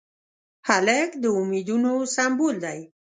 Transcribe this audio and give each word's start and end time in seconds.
هلک 0.67 1.09
د 1.23 1.23
امیدونو 1.39 1.91
سمبول 2.15 2.55
دی. 2.65 2.79